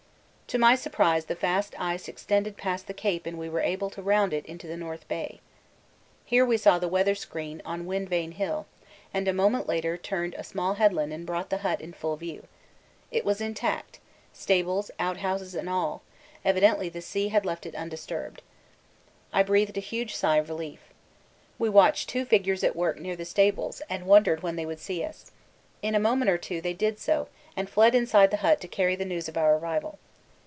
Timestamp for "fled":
27.69-27.95